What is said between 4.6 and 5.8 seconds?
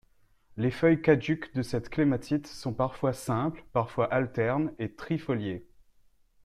et trifoliées.